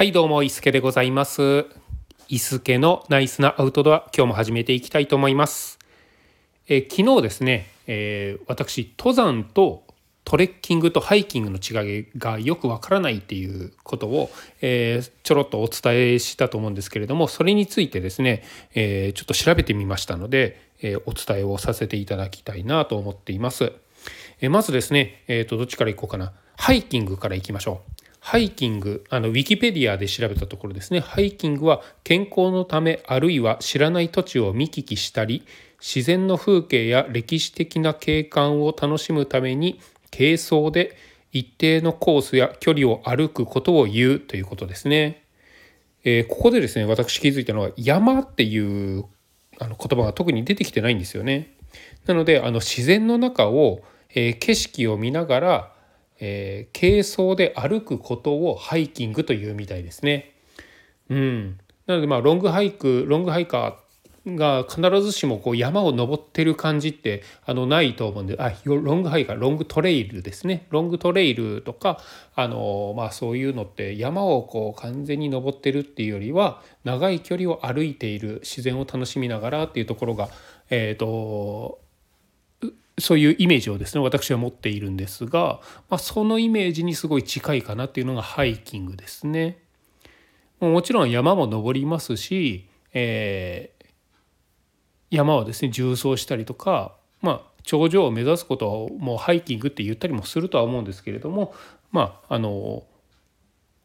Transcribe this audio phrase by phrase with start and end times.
[0.00, 1.66] はいどうも、伊助でございます。
[2.30, 5.78] 伊助のナイスなアウトドア、今日も始めていきたいと思います。
[6.70, 9.84] え昨日ですね、えー私、登山と
[10.24, 14.30] トレッキングとハイキングの違いがよくわからないっていうことを、
[14.62, 18.42] えーちょろっとお伝えしたと思うんですけれども、それについてですね、
[18.74, 23.74] えーちょっと調べてみましたので、えーお伝えをさせていただきたいなと思っています。
[24.40, 26.32] えまずですね、えーとどっちからいこうかな。
[26.56, 27.99] ハイキングからいきましょう。
[28.20, 35.42] ハイキング、あのウィキペディアで調べたところですね、ハイキングは健康のためあるいは知らない土地を見聞きしたり、
[35.80, 39.80] 自然の風景や歴史的な景観を楽しむために
[40.14, 40.96] 軽装で
[41.32, 45.24] 一定のコースや距離を歩くことを言うということですね。
[46.04, 49.06] えーここでですね、私気づいたのは山っていう
[49.58, 51.56] あの言葉が特に出てきてないんですよね。
[52.06, 55.72] なのであの自然の中を、えー景色を見ながら、
[56.20, 60.34] えー軽装で歩くことをハイキングというみたいですね。
[61.08, 63.90] うん、なのでまあロングハイクロングハイカー
[64.26, 72.00] が必ずしもこう山を登ってる感じってあのないと思うんであロングハイカーロングトレイルですねロングトレイルとか
[72.34, 80.28] あの、まあ、そういうのって山をこう完全に登ってるっていうよりは長い距離を歩いている自然を楽しみながらっていうところが
[80.68, 81.80] えっ、と
[83.00, 89.58] そういうイメージをですね私は持っているんですが、まあ、そのイメージにすごい近いかなっていうのがハイキングですね。
[90.60, 93.80] もちろん山も登りますし、えー
[95.10, 101.52] 山はですね縦走したりとか、まあ、頂上を目指すことをもうハイキングって言ったりもするとは思うんですけれども
[101.90, 102.84] まああの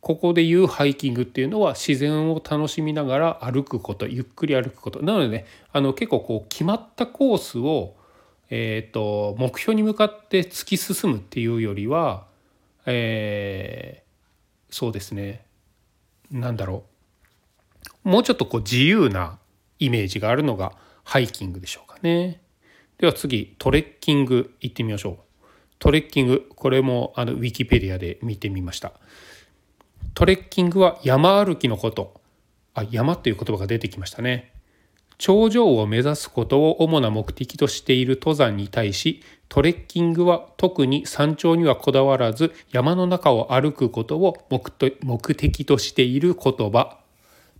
[0.00, 7.96] ここで言うハイキングっていうのは自然を楽しみながら歩くことゆっくり歩くことなのでねあの結構こう決まったコースを
[8.50, 12.26] えー、と目標に向かって突き進むっていうよりは、
[12.86, 14.10] えー
[14.70, 15.44] そうですね
[16.30, 16.84] なんだろ
[18.04, 19.38] うもうちょっとこう自由な
[19.78, 20.72] イメージがあるのが
[21.04, 22.40] ハイキングでしょうかね。
[22.98, 25.16] では次トレッキング行ってみましょう。
[25.78, 28.92] トレッキングこれもあのウィキペディアで見てみました。
[30.14, 32.20] トレッキングは山歩きのこと。
[32.74, 34.52] あ山っていう言葉が出てきましたね。
[35.20, 46.96] 頂上を目指すことを主な目的としている登山に対しトレッキングは特に山頂にはこだわらず山の中を歩くことを目と目的としている言葉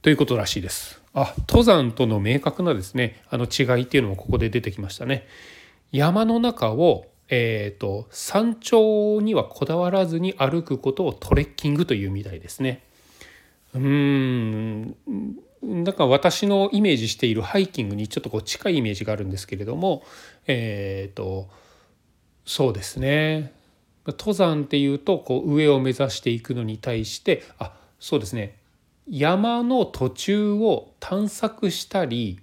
[0.00, 1.02] ということらしいです。
[1.12, 5.26] あ登山との明確なですねあの違いっていうのもここで出てきましたね。
[5.92, 12.82] 山の中をえー、と山頂にはこだわらずに歩くことをトレッキングというみたいですね。
[13.74, 14.96] うーん
[15.62, 20.02] だか私のイメージしているハイキングにちょっとこう近いイメージがあるんですけれども
[20.46, 21.48] えっ、と
[22.46, 23.52] そうですね。
[24.06, 28.58] 登山っていうとこう上を目指していくのに対してあそうですね。
[29.08, 32.40] 山の途中を探索したり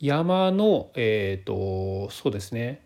[0.00, 2.82] 山のえっ、とそうですね。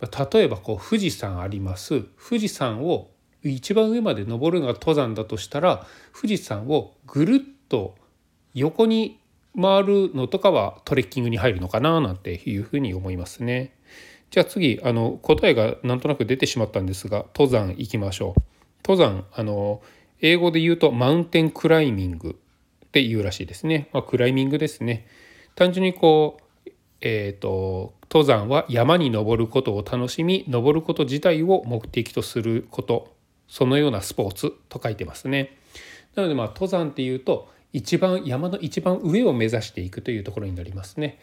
[0.00, 2.02] 例えばこう富士山あります。
[2.28, 3.10] 富士山を
[3.48, 7.94] 一番上まで登るのが登山だとしたら富士山をぐるっと
[8.54, 9.20] 横に
[9.60, 13.74] 回るのとかはトレッキングに入るのかななんていうふうに思いますね。
[14.30, 18.40] じゃあ次あの答えがなんとなく出てしまったんですが登山行きましょう。
[18.86, 19.82] 登山あの
[20.20, 22.38] 英語で言うとマウンテンクライミング
[22.86, 23.88] っていうらしいですね。
[23.92, 25.06] まあ、クライミングですね。
[25.54, 26.42] 単純にこう
[27.00, 33.15] えー、と登山は山に登ることを楽しみ登ること自体を目的とすること
[33.48, 35.56] そのようなスポーツと書いてますね。
[36.14, 41.18] なのでまあ登山っていうと一番山の一番上を目指していくというところになりますね。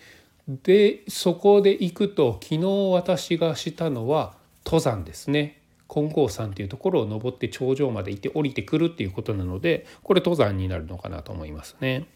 [0.47, 4.35] でそこで行くと昨日私がしたのは
[4.65, 5.59] 登山ですね。
[5.87, 12.07] 金剛山っていうところを登って頂上まで行って降りてくるっていうことなのでこれ登山になるのかなと思いますね。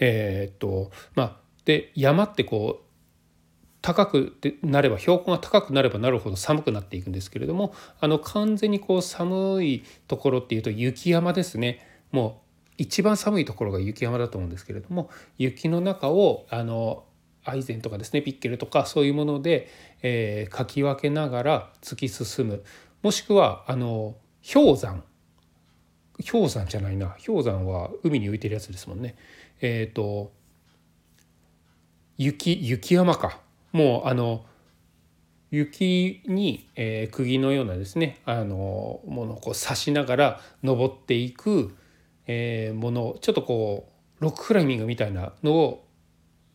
[0.00, 2.83] えーっとまあで山ってこう
[3.84, 11.86] 高くなれば標高が高くなればなるほど寒くなっていくんですけれどもあの完全にこう寒いところっていうと雪山ですね。
[12.10, 17.04] もう一番寒いところが雪山だと思うんですけれども雪の中をあの
[17.44, 19.68] アイゼンとかですねピッケルとかそういうもので、
[20.00, 22.64] えーかき分けながら突き進む。
[23.02, 24.16] もしくはあの
[24.50, 25.04] 氷山。
[26.30, 27.16] 氷山じゃないな。
[27.26, 29.14] 氷山は海に浮いてるやつですもんね。
[29.60, 30.32] えっ、と
[32.16, 33.44] 雪雪山か。
[33.74, 34.46] もうあの
[35.50, 41.76] 雪に、えー釘のようなですねあのものをこう刺しながら登っていく、
[42.26, 43.88] えーものちょっとこ
[44.20, 45.84] うロッククライミングみたいなのを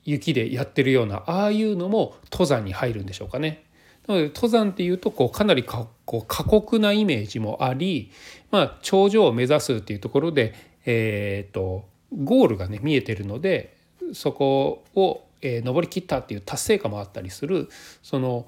[0.03, 3.65] 雪でやってるようなああいうのも登山に入るんでしょうかね。
[4.07, 8.11] なので登山っていうとこうかなりかこう過酷なイメージもあり、
[8.49, 10.55] まあ、頂上を目指すっていうところで、
[10.85, 13.77] えーと、ゴールがね見えてるので
[14.13, 17.69] そこを、えー、登りきったっていう達成感もあったりする
[18.03, 18.47] その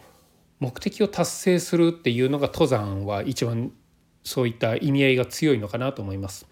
[0.59, 3.71] 目的を達成するっていうのが登山は一番
[4.23, 6.47] そういった意味合いが強いのかなと思います。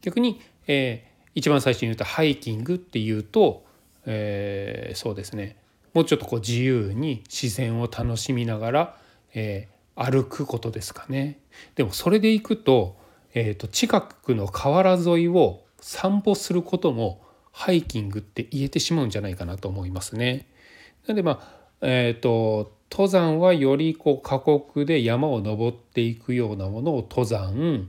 [0.00, 3.64] 逆に、えー、一番最初に言ったハイキングっていうと、
[4.04, 5.56] えー、そうですね
[5.94, 8.96] もうちょっとこう自由に自然を楽しみながら、
[9.34, 11.38] えー、歩くことですかね。
[11.74, 12.96] でもそれで行くと,、
[13.34, 17.22] えーと、近くの河原沿いを散歩することも
[17.52, 20.48] ハイキングって言えてしまうんじゃないかなと思いますね。
[21.06, 27.88] なのでまあえーと、登山はよりこう過酷で山を登っていくようなものを登山、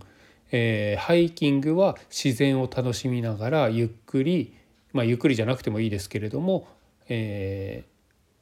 [0.52, 4.56] えー、ハイキングは自然を楽しみながらゆっくり
[4.94, 6.68] まあゆっくりじゃなくてもいいですけれども、
[7.08, 7.90] えー、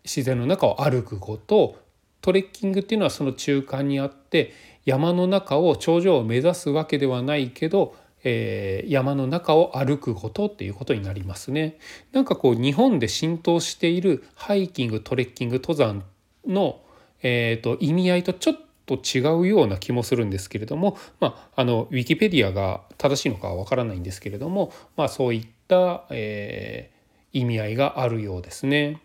[0.05, 1.77] 自然の中を歩くこと
[2.21, 4.53] トレッキングっていうのはその中間にあって
[4.85, 11.77] 山の中を頂上を目指すわけではないけど、えー、山の中を歩くことっていうことになりますね。
[12.11, 16.03] なんかこう日本で浸透しているハイキングトレッキング登山
[16.45, 16.81] の、
[17.23, 29.01] えーと、意味合いとちょっと違うような気もするんですけれども、まあ、あのウィキペディアが正しいのかは分からないんですけれども、まあ、そういった、えー、意味合いがあるようですね。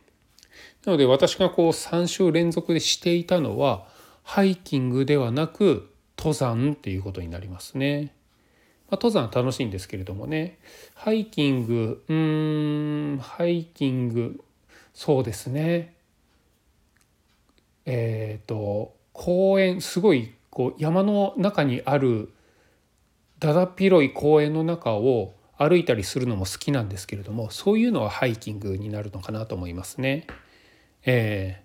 [0.85, 3.87] なので私がこう3週連続でしていたのは
[4.23, 8.15] ハイキングではなく登山っていうことになりますね。
[8.89, 10.59] まあ、登山楽しいんですけれどもね
[10.95, 14.41] ハイキングうんハイキング
[14.95, 15.95] そうですね
[17.85, 22.33] えっ、ー、と公園すごいこう山の中にある
[23.39, 30.27] だだっ広い公園の中を歩いたりするのも好きなんですけれどもそういうのはハイキングになるのかなと思いますね。
[31.05, 31.63] え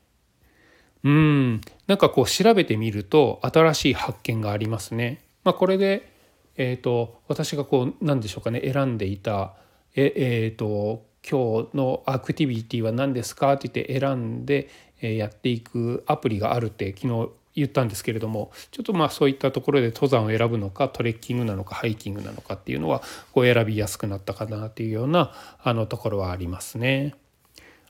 [1.03, 5.21] ー、うんなんかこう調べてみると新しい発見がありますね。
[5.43, 6.10] まあ、これで、
[6.57, 9.55] えーと、私がこう何でしょうかね選んでいた
[9.95, 13.53] え、えーと、今日のアクティビティは何ですか？
[13.53, 14.69] って言って選んで
[15.01, 23.01] やっていくアプリがあるって昨日言ったんですけれどもちょっとまあそういったところで登山を選ぶのかトレッキングなのかハイキングなのかっていうのは
[23.33, 27.15] こう選びやすくなったかなっていうようなあのところはありますね。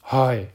[0.01, 0.49] はい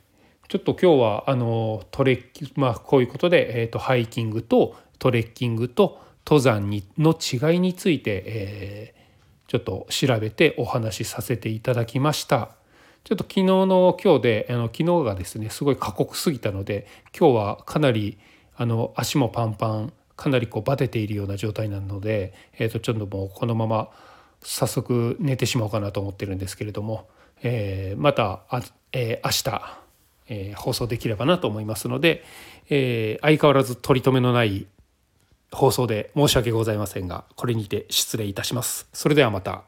[0.49, 12.51] ちょっと今日はあのトレッキまあこういうことで、えーと、ハイキングとトレッキングと登山にの違いについて、えー、ちょっと調べてお話しさせていただきました。
[13.05, 18.19] ちょっと昨日の今日であの昨日がですねすごい過酷すぎたので今日はかなり
[18.57, 23.91] あの足もパンパンかなりこうバテているような状態なので、えー、とちょっともうこのまま
[24.43, 27.09] 早速寝てしまおうかなと思ってるんですけれども、
[27.43, 28.63] えー、またあ、
[28.93, 29.87] えー、明日
[30.29, 32.25] えー、放送できればなと思いますので、
[32.69, 34.67] えー、相変わらず取り留めのない
[35.53, 38.89] 放送で申し訳ございませんがこれにて失礼いたします。
[38.93, 39.65] それではまた。